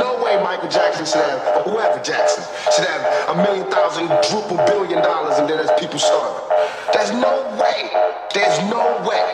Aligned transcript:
no 0.00 0.22
way 0.22 0.40
Michael 0.42 0.68
Jackson 0.68 1.04
should 1.06 1.24
have, 1.24 1.40
or 1.66 1.72
whoever 1.72 2.02
Jackson, 2.02 2.44
should 2.72 2.86
have 2.86 3.02
a 3.30 3.42
million 3.42 3.70
thousand, 3.70 4.08
triple 4.24 4.56
billion 4.66 5.02
dollars 5.02 5.38
and 5.38 5.48
then 5.48 5.58
there's 5.58 5.80
people 5.80 5.98
starving. 5.98 6.44
There's 6.92 7.12
no 7.12 7.44
way. 7.60 7.90
There's 8.32 8.58
no 8.70 9.02
way. 9.08 9.26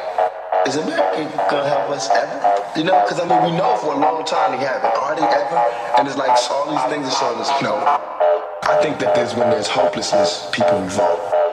Is 0.66 0.76
America 0.76 1.26
gonna 1.50 1.68
help 1.68 1.90
us 1.90 2.08
ever? 2.10 2.38
You 2.78 2.84
know, 2.84 3.02
because 3.02 3.18
I 3.20 3.26
mean, 3.26 3.42
we 3.52 3.58
know 3.58 3.76
for 3.76 3.94
a 3.94 3.98
long 3.98 4.24
time 4.24 4.52
they 4.52 4.64
haven't. 4.64 4.94
Are 4.94 5.14
they 5.14 5.26
ever? 5.26 5.58
And 5.98 6.06
it's 6.06 6.16
like 6.16 6.30
all 6.50 6.70
these 6.70 6.84
things 6.92 7.08
are 7.08 7.18
showing 7.18 7.40
us 7.40 7.50
no. 7.62 7.76
I 8.62 8.78
think 8.80 8.98
that 9.00 9.14
there's 9.14 9.34
when 9.34 9.50
there's 9.50 9.66
hopelessness, 9.66 10.48
people 10.52 10.80
revolt. 10.80 11.51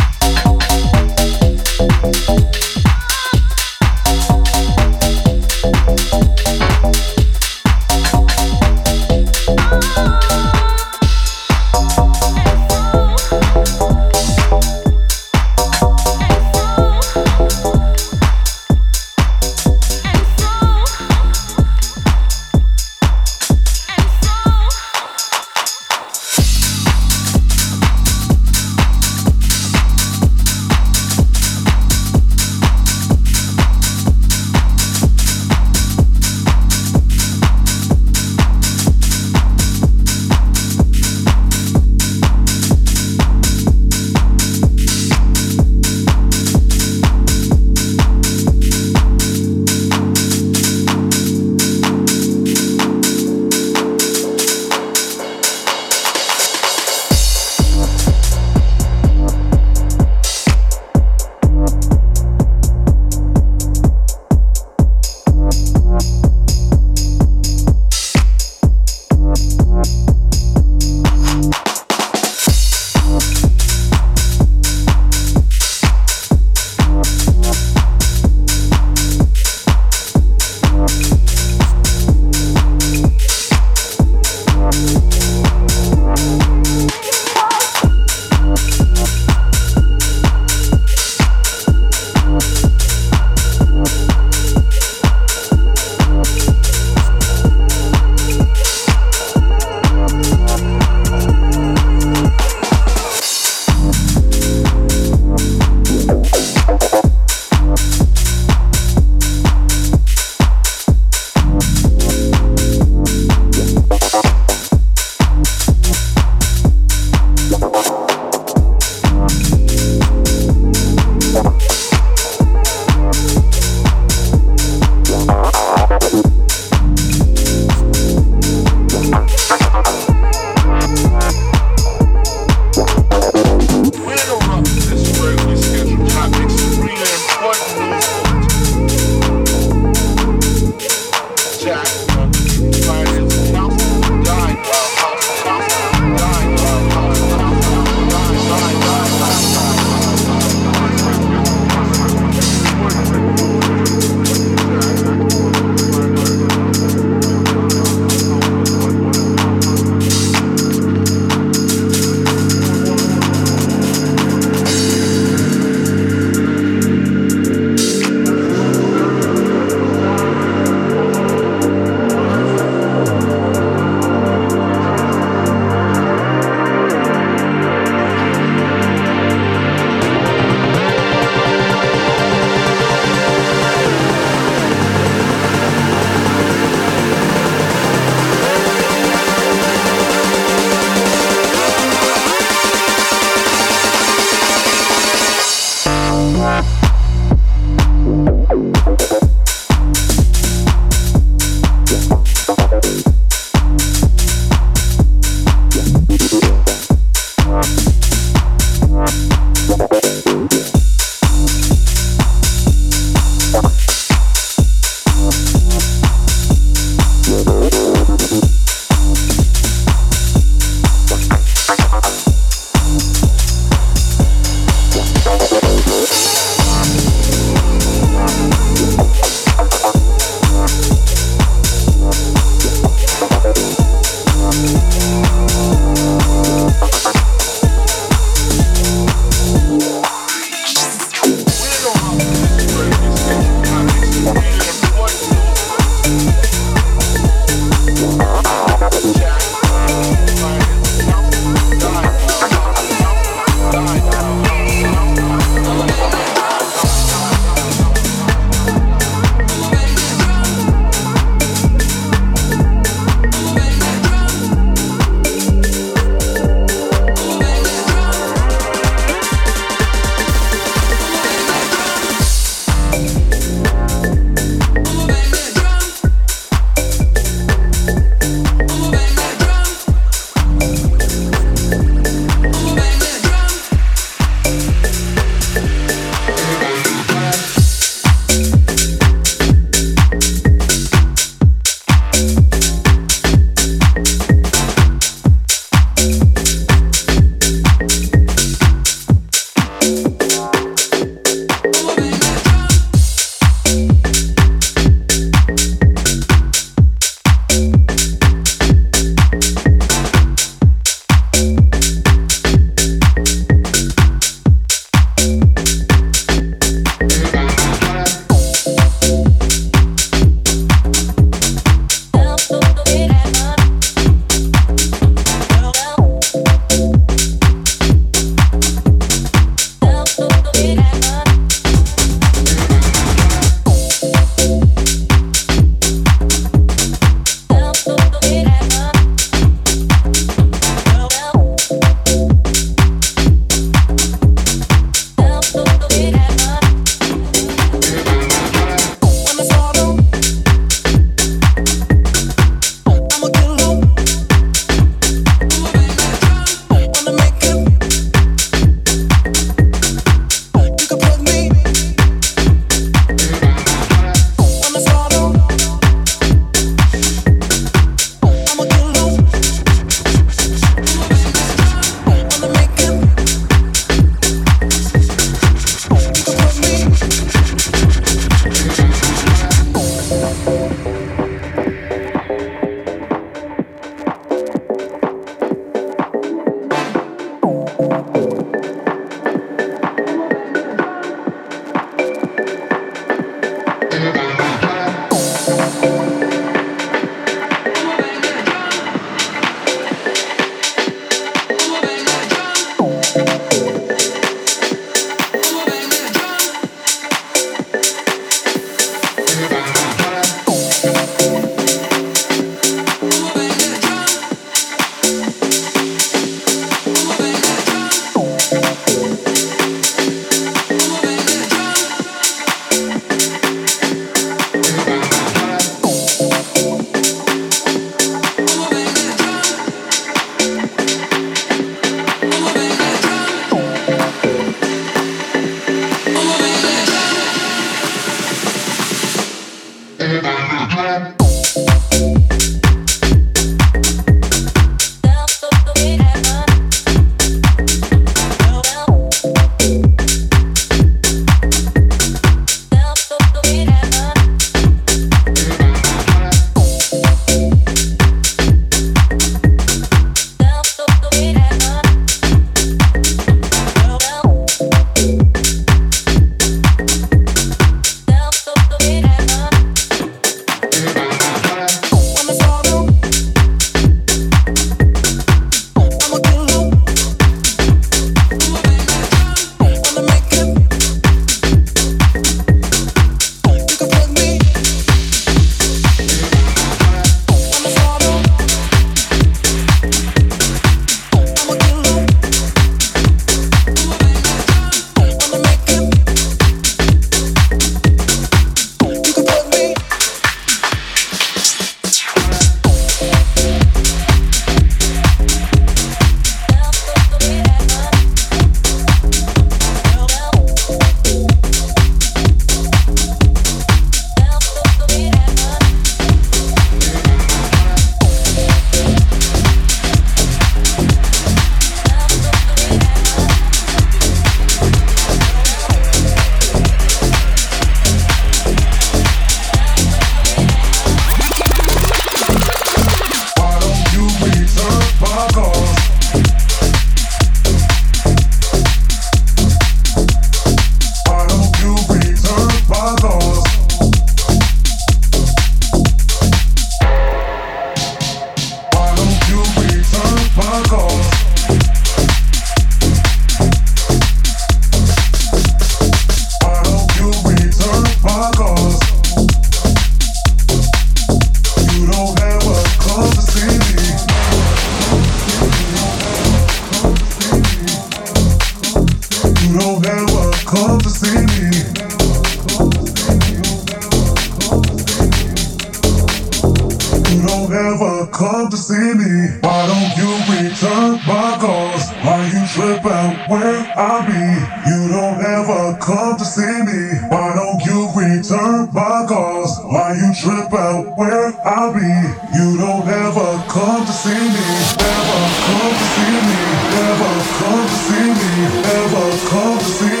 cause 589.11 589.59
you 589.99 590.13
trip 590.13 590.53
out 590.53 590.97
where 590.97 591.33
I 591.45 591.71
be. 591.75 591.91
You 592.37 592.57
don't 592.57 592.87
ever 592.87 593.43
come 593.49 593.85
to 593.85 593.91
see 593.91 594.23
me, 594.35 594.47
never 594.79 595.21
come 595.45 595.73
to 595.79 595.87
see 595.93 596.15
me, 596.27 596.41
never 596.75 597.13
come 597.39 597.65
to 597.67 597.77
see 597.87 598.07
me, 598.19 598.31
never 598.63 599.07
come 599.29 599.57
to 599.59 599.65
see 599.65 599.95
me. 599.95 600.00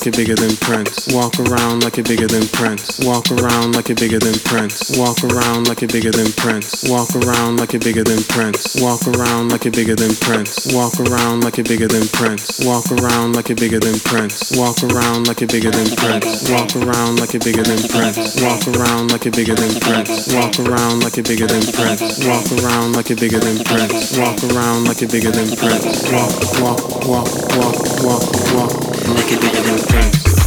like 0.00 0.16
you're 0.16 0.24
bigger 0.24 0.36
than 0.36 0.56
Prince. 0.56 1.12
Walk 1.12 1.38
around 1.40 1.84
like 1.84 1.98
you're 1.98 2.04
bigger 2.04 2.26
than 2.26 2.46
Prince. 2.48 3.04
Walk 3.04 3.30
around 3.30 3.76
like 3.76 3.88
you're 3.88 3.96
bigger 3.96 4.18
than 4.18 4.38
Prince. 4.48 4.96
Walk 4.96 5.22
around 5.24 5.68
like 5.68 5.82
you're 5.82 5.92
bigger 5.92 6.10
than 6.10 6.32
Prince. 6.40 6.88
Walk 6.88 7.12
around 7.16 7.58
like 7.60 7.74
you're 7.74 7.84
bigger 7.84 8.04
than 8.04 8.24
Prince. 8.24 8.80
Walk 8.80 9.04
around 9.06 9.50
like 9.50 9.64
you're 9.64 9.72
bigger 9.72 9.94
than 9.96 10.16
Prince. 10.16 10.72
Walk 10.72 10.96
around 11.00 11.42
like 11.44 11.58
you're 11.58 11.66
bigger 11.66 11.88
than 11.88 12.08
Prince. 12.08 12.64
Walk 12.64 12.88
around 12.88 13.36
like 13.36 13.48
you're 13.50 13.56
bigger 13.56 13.78
than 13.78 14.00
Prince. 14.00 14.56
Walk 14.56 14.80
around 14.80 15.26
like 15.28 15.40
you're 15.40 15.46
bigger 15.46 15.70
than 15.70 15.90
Prince. 15.92 16.48
Walk 16.48 16.72
around 16.80 17.20
like 17.20 17.32
you're 17.32 17.44
bigger 17.44 17.62
than 17.62 17.84
Prince. 17.92 18.40
Walk 18.40 18.64
around 18.72 19.12
like 19.12 19.26
you're 19.26 19.36
bigger 19.36 19.52
than 19.52 19.70
Prince. 19.84 20.32
Walk 20.32 20.56
around 20.64 21.04
like 21.04 21.16
you're 21.20 21.28
bigger 21.28 21.46
than 21.46 21.60
Prince. 21.76 22.24
Walk 22.24 22.48
around 22.56 22.96
like 22.96 23.10
you're 23.10 23.20
bigger 23.20 23.40
than 23.40 23.58
Prince. 23.64 24.16
Walk 24.16 24.40
around 24.48 24.88
like 24.88 25.00
you're 25.02 25.10
bigger 25.12 25.30
than 25.30 25.52
Prince. 25.60 26.08
Walk, 26.08 26.32
walk, 26.64 26.80
walk, 27.04 27.28
walk, 27.60 27.76
walk, 28.00 28.24
walk. 28.56 28.72
Like 29.10 29.30
you're 29.30 29.40
bigger 29.40 29.60
than 29.60 29.78
Prince 29.78 29.89
things. 29.90 30.39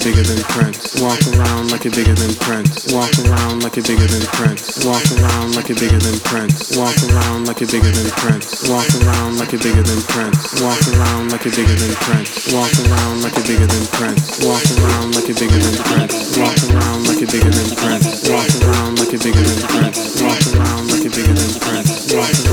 you're 0.00 0.14
bigger 0.14 0.22
than 0.22 0.42
Prince. 0.44 1.00
Walk 1.00 1.20
around 1.28 1.70
like 1.70 1.84
you're 1.84 1.92
bigger 1.92 2.14
than 2.14 2.34
Prince. 2.36 2.92
Walk 2.92 3.12
around 3.20 3.62
like 3.62 3.76
you're 3.76 3.84
bigger 3.84 4.06
than 4.06 4.24
Prince. 4.32 4.84
Walk 4.84 5.04
around 5.12 5.56
like 5.56 5.68
you're 5.68 5.78
bigger 5.78 5.98
than 5.98 6.16
Prince. 6.20 6.76
Walk 6.76 6.96
around 7.10 7.44
like 7.44 7.60
you're 7.60 7.68
bigger 7.68 7.92
than 7.92 8.08
Prince. 8.16 8.68
Walk 8.68 8.88
around 9.00 9.38
like 9.38 9.52
you're 9.52 9.60
bigger 9.60 9.82
than 9.82 10.00
Prince. 10.08 10.60
Walk 10.60 10.80
around 10.88 11.30
like 11.32 11.44
you're 11.44 11.56
bigger 11.56 11.76
than 11.76 11.94
Prince. 12.00 12.48
Walk 12.52 12.72
around 12.80 13.20
like 13.20 13.36
you're 13.36 13.44
bigger 13.44 13.66
than 13.66 13.84
Prince. 13.92 14.40
Walk 14.40 14.64
around 14.80 15.12
like 15.12 15.28
you're 15.28 15.36
bigger 15.36 15.60
than 15.60 15.76
Prince. 15.84 16.14
Walk 16.38 16.56
around 16.70 17.04
like 17.04 17.20
you're 17.20 17.28
bigger 17.28 17.50
than 17.50 17.68
Prince. 17.76 18.06
Walk 18.24 18.50
around 18.64 18.98
like 18.98 19.12
you're 19.12 19.20
bigger 19.20 19.44
than 19.44 19.60
Prince. 19.68 20.22
Walk 20.22 20.40
around 20.54 20.84
like 20.88 21.02
you're 21.04 21.12
bigger 21.12 21.34
than 21.36 21.52
Prince. 21.60 22.12
Walk 22.14 22.32
around 22.46 22.49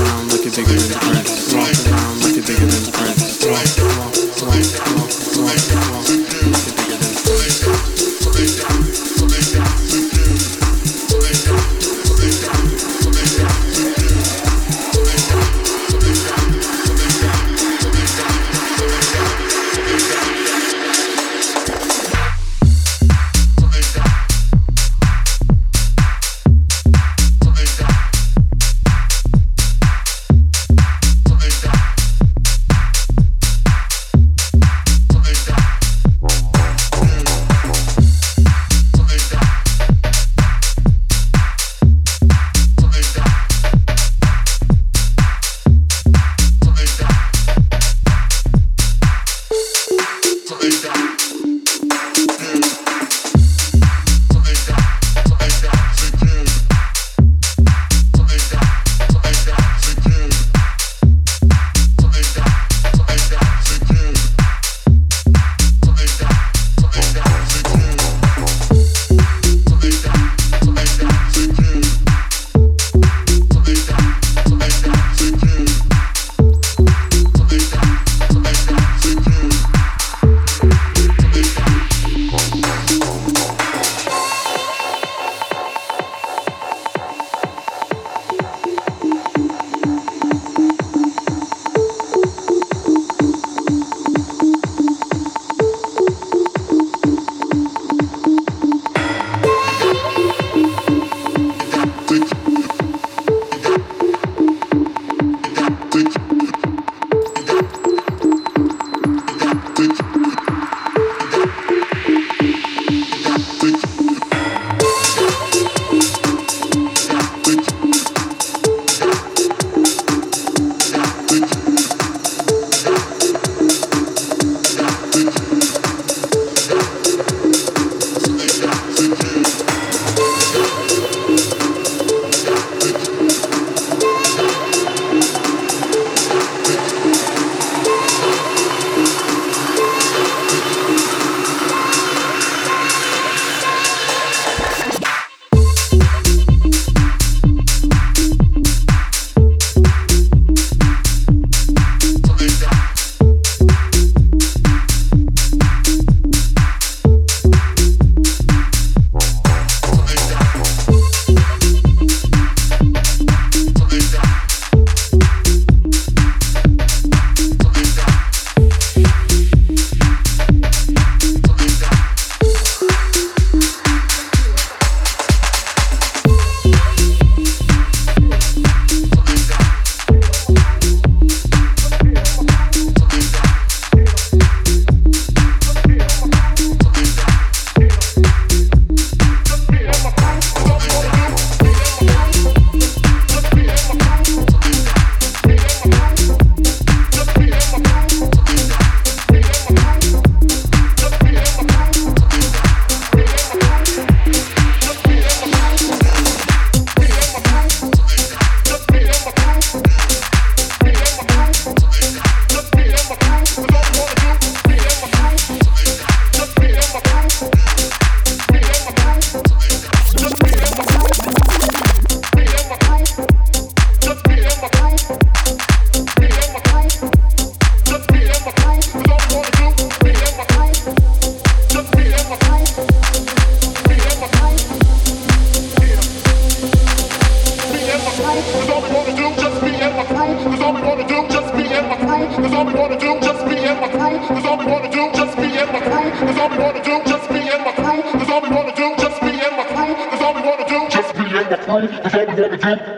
me 251.68 251.88
and 252.04 252.62
my 252.62 252.78
crew, 252.78 252.97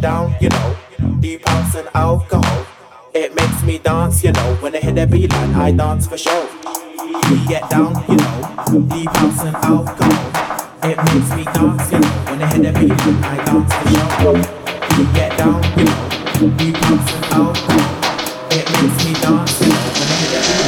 Down, 0.00 0.36
you 0.40 0.48
know, 0.48 0.76
deep 1.18 1.44
house 1.44 1.74
and 1.74 1.88
alcohol. 1.92 2.66
It 3.14 3.34
makes 3.34 3.62
me 3.64 3.78
dance, 3.78 4.22
you 4.22 4.30
know. 4.30 4.54
When 4.60 4.74
I 4.76 4.78
hit 4.78 4.94
the 4.94 5.06
beat 5.08 5.32
line, 5.32 5.54
I 5.54 5.72
dance 5.72 6.06
for 6.06 6.16
sure. 6.16 6.48
We 7.28 7.44
get 7.48 7.68
down, 7.68 7.94
you 8.08 8.16
know. 8.16 8.86
Deep 8.88 9.10
house 9.10 9.42
and 9.42 9.56
alcohol. 9.56 10.12
It 10.84 10.96
makes 10.98 11.30
me 11.34 11.44
dance, 11.44 11.90
you 11.90 11.98
know. 11.98 12.08
When 12.28 12.40
I 12.40 12.46
hit 12.46 12.62
the 12.62 12.72
beat 12.78 12.90
line, 12.90 13.24
I 13.24 13.44
dance 13.44 13.72
for 13.74 13.88
sure. 14.22 14.38
We 14.96 15.04
get 15.14 15.36
down, 15.36 15.62
you 15.76 15.84
know. 15.84 16.56
Deep 16.56 16.76
house 16.76 17.12
and 17.14 17.24
alcohol. 17.34 17.86
It 18.52 18.66
makes 18.70 19.04
me 19.04 19.12
dance, 19.20 19.60
you 19.60 19.68
know. 19.68 19.78
When 19.98 20.08
I 20.08 20.14
hit 20.14 20.30
the 20.30 20.62
beat 20.62 20.67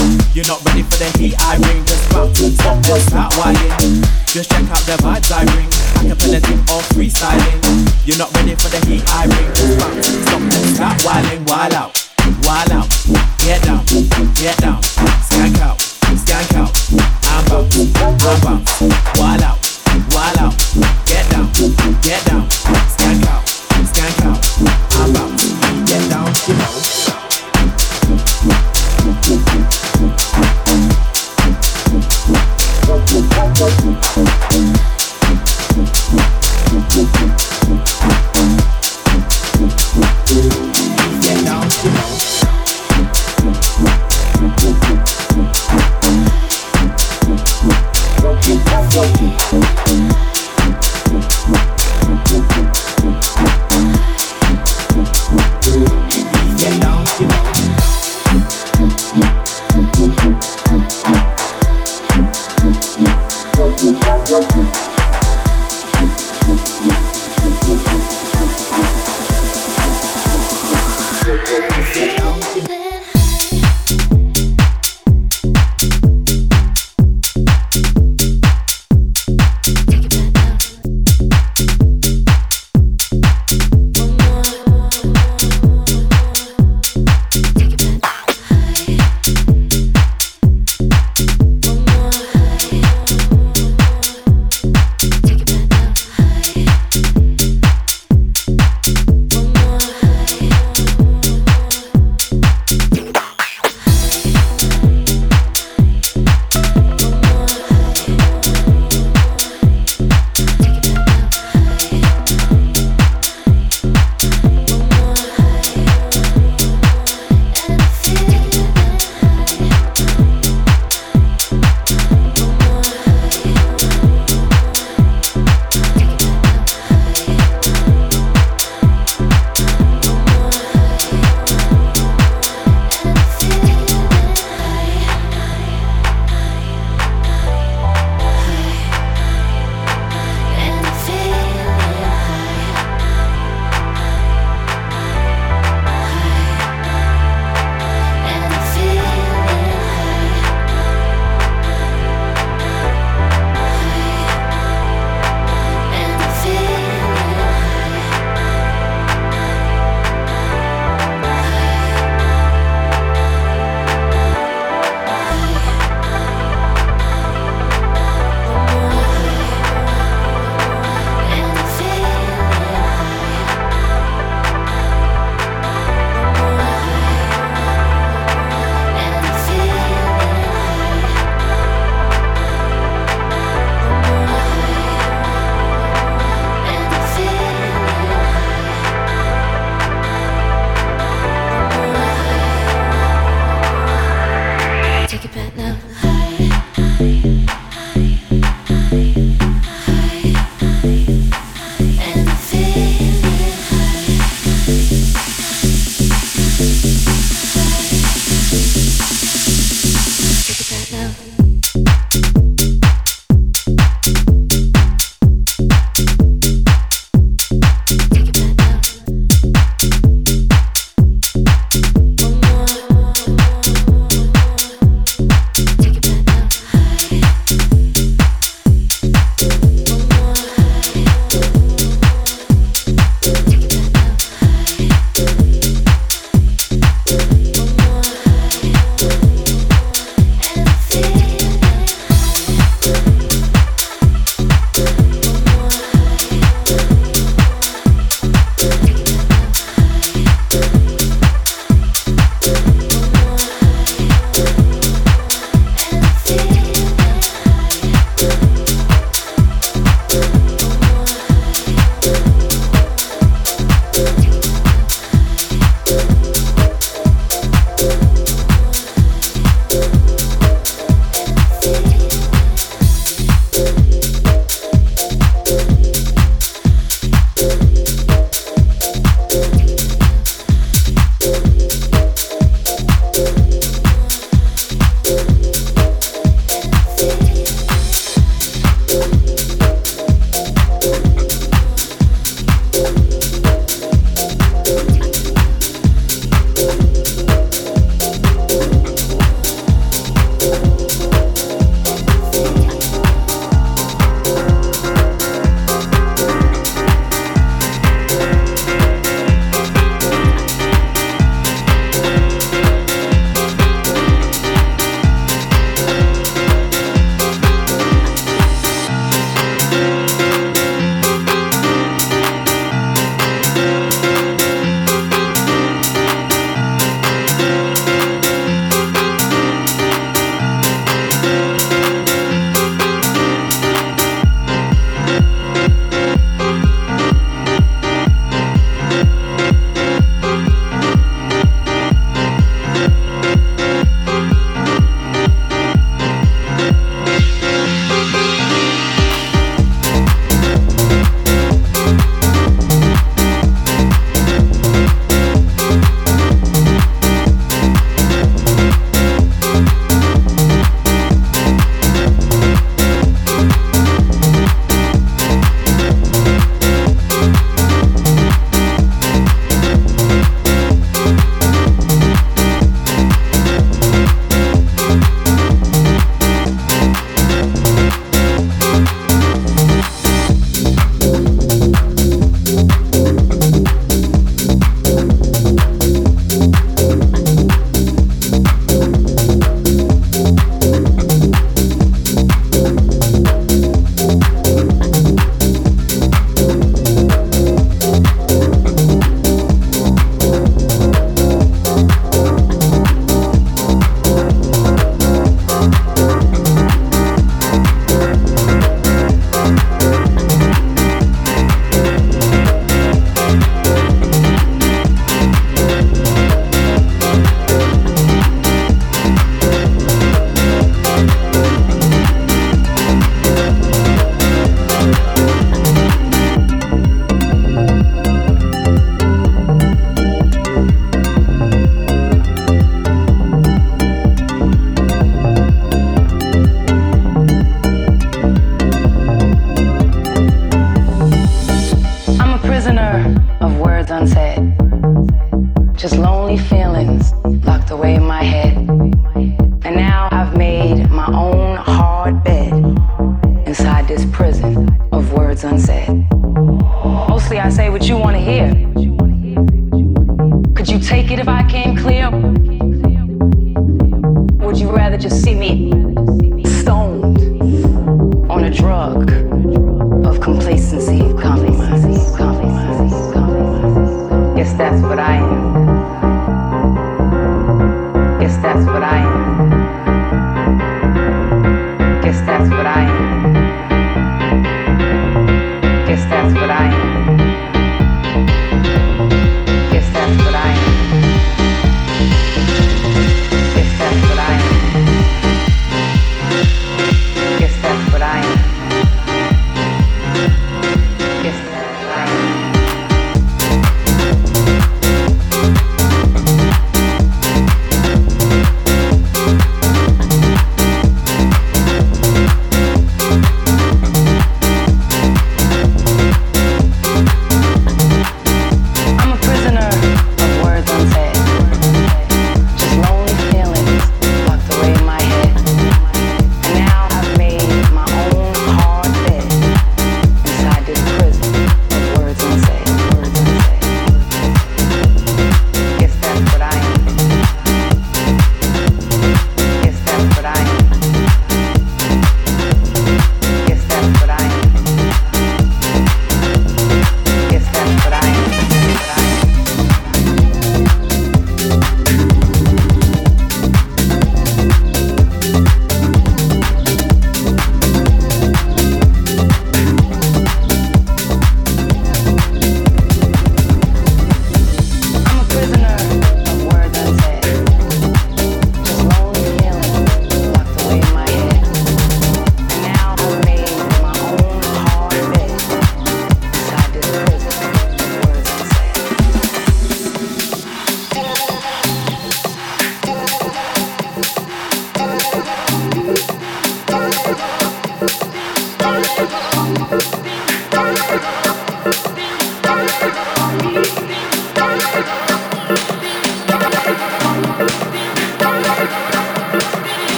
You're 0.41 0.57
not 0.57 0.65
ready 0.65 0.81
for 0.81 0.97
the 0.97 1.05
heat 1.21 1.35
I 1.37 1.53
bring. 1.61 1.85
Just 1.85 2.09
clap, 2.09 2.33
top, 2.33 2.81
and 2.81 3.03
start 3.05 3.29
whining. 3.37 4.01
Just 4.25 4.49
check 4.49 4.65
out 4.73 4.81
the 4.89 4.97
vibes 4.97 5.29
I 5.29 5.45
bring. 5.45 5.69
I 6.01 6.17
can 6.17 6.17
in 6.17 6.33
the 6.33 6.41
deep 6.41 6.65
or 6.65 6.81
freestyling. 6.97 7.61
You're 8.09 8.17
not 8.17 8.33
ready 8.33 8.57
for 8.57 8.73
the 8.73 8.81
heat 8.89 9.05
I 9.13 9.29
bring. 9.29 9.45
Just 9.53 9.77
clap, 9.77 9.93
top, 10.01 10.41
and 10.41 10.73
start 10.73 10.97
whining. 11.05 11.45
wild 11.45 11.77
out, 11.77 11.93
wild 12.41 12.73
out. 12.73 12.89
Get 13.37 13.61
down, 13.61 13.85
get 14.33 14.57
down. 14.57 14.81
Skank 15.29 15.61
out, 15.61 15.77
skank 16.17 16.57
out. 16.57 16.73
I'm 17.29 17.45
bounce, 17.45 17.77
I'm 18.01 18.41
bounce. 18.41 18.81
wild 19.21 19.45
out, 19.45 19.61
wild 20.09 20.41
out. 20.41 20.57
Get 21.05 21.21
down, 21.29 21.53
get 22.01 22.25
down. 22.25 22.40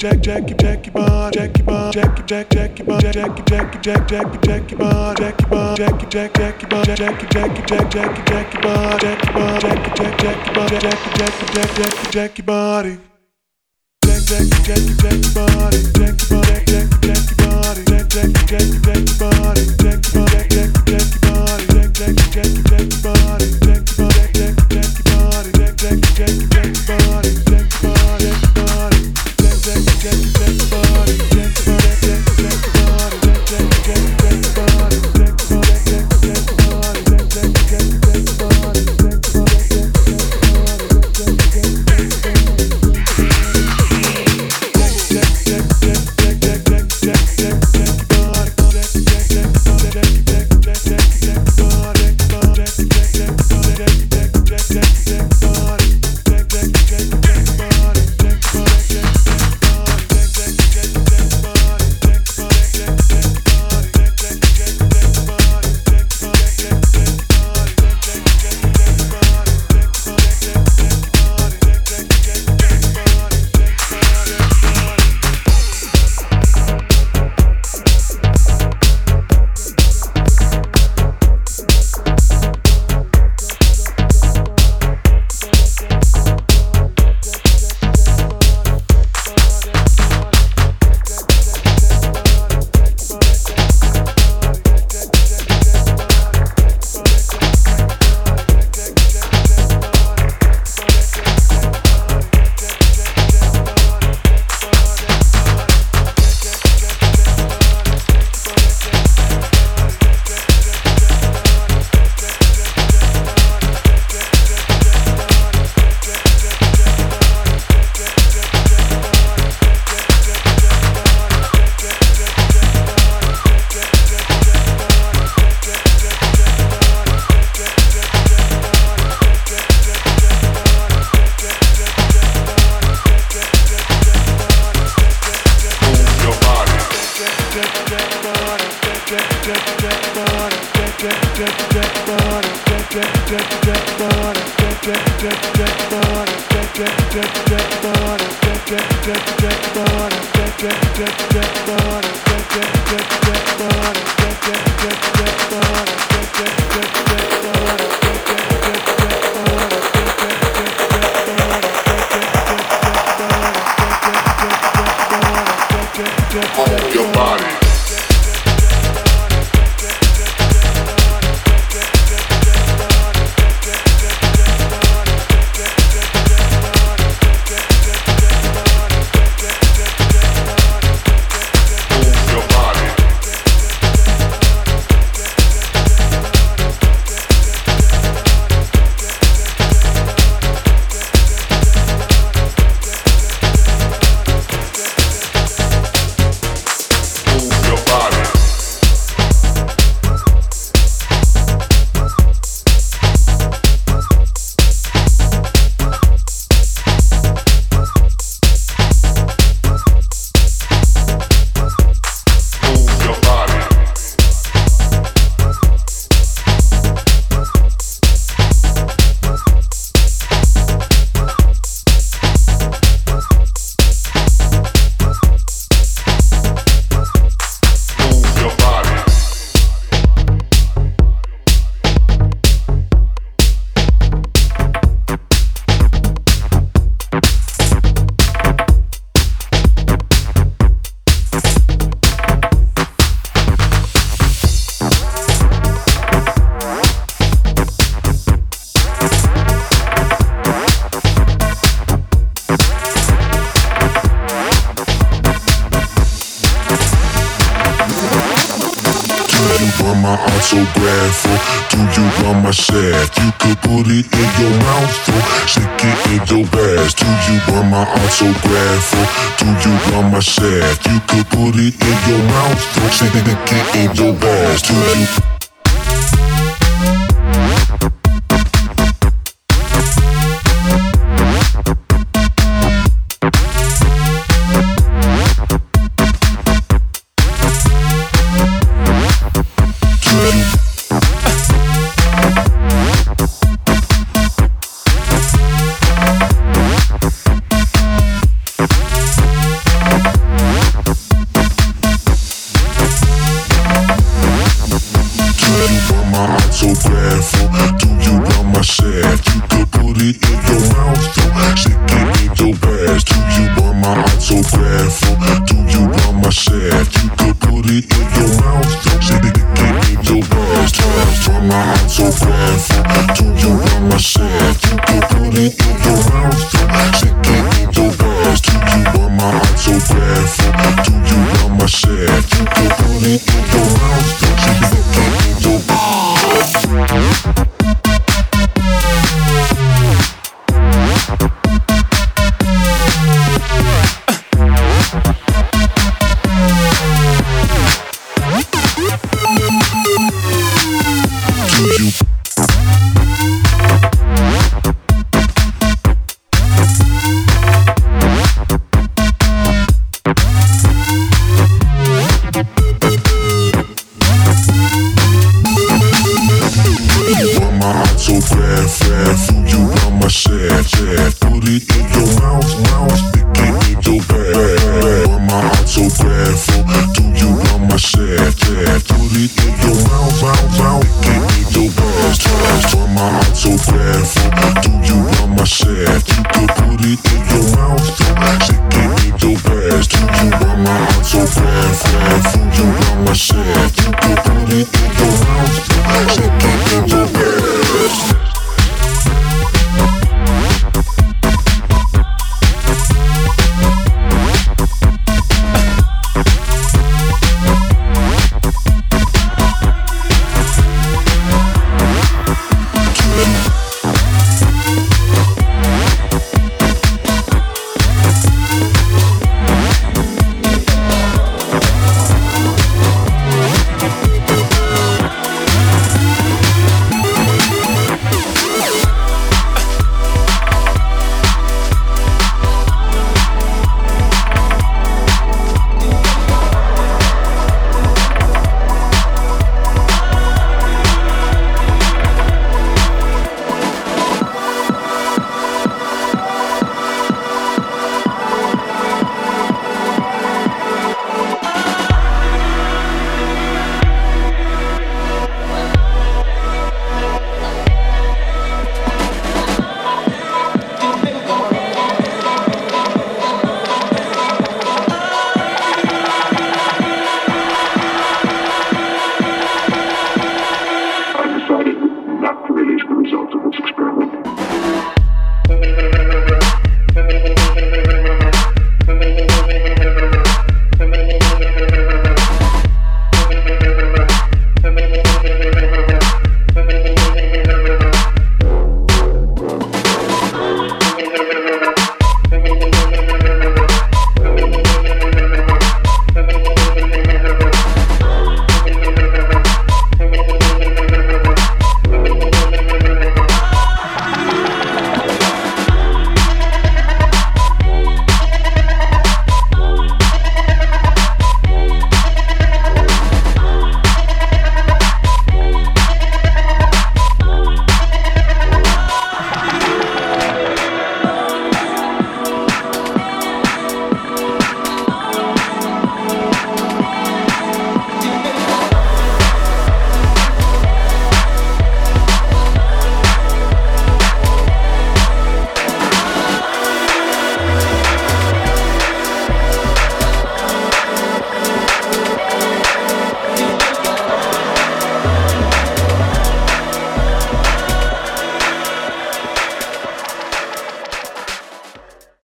Jack, 0.00 0.22
Jackie, 0.22 0.54
Jackie 0.54 0.90
Bob, 0.90 1.30
Jackie 1.34 1.60
Bob, 1.62 1.92
Jackie, 1.92 2.22
Jack, 2.26 2.48
Jackie 2.48 2.82
Bob, 2.82 3.02
Jackie, 3.02 3.42
Jackie, 3.46 3.78
Jack, 3.82 4.08
Jackie, 4.08 4.38
Jackie 4.48 4.74
Bob, 4.74 5.18
Jackie 5.18 5.44
Bob, 5.44 5.76
Jackie, 5.76 6.06
Jack, 6.08 6.32
Jackie 6.38 6.66
Bob, 6.70 6.86
Jackie, 6.86 7.26
Jackie, 7.30 7.62
Jack, 7.68 7.90
Jackie, 7.92 8.22
Jackie 8.32 8.60
Bob, 8.62 9.00
Jackie 9.02 9.32
Bob, 9.34 9.60
Jackie, 9.60 10.02
Jack, 10.02 10.22
Jackie 10.22 10.54
Bob, 10.54 10.70
Jackie, 10.70 11.10
Jackie, 11.18 11.46
Jack, 11.52 11.76
Jackie, 11.76 12.10
Jackie 12.12 12.42
body. 12.42 12.98
Jack, 14.06 14.22
Jackie, 14.24 14.62
Jackie, 14.64 14.94
Jackie 15.02 15.34
body, 15.34 15.78
Jackie 15.92 16.26
Bob, 16.30 16.44
Jack, 16.46 16.64
Jackie, 16.64 16.96
Jackie 17.04 17.34
body, 17.36 17.84
Jack, 17.84 18.08
Jackie, 18.08 18.46
Jackie, 18.48 18.80
Jackie 18.80 19.18
body, 19.20 19.62
Jackie 19.84 20.12
Bob, 20.14 20.49